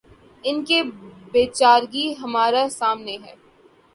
[0.43, 0.79] ان کی
[1.31, 3.35] بے چارگی ہمارے سامنے ہے۔